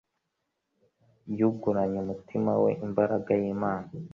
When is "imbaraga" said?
2.85-3.31